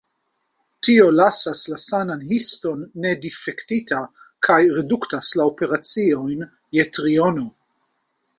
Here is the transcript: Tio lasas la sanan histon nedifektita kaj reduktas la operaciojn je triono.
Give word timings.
Tio 0.85 1.03
lasas 1.17 1.59
la 1.73 1.75
sanan 1.83 2.23
histon 2.31 2.81
nedifektita 3.03 4.01
kaj 4.49 4.57
reduktas 4.79 5.31
la 5.43 5.47
operaciojn 5.53 6.43
je 6.81 6.89
triono. 6.99 7.47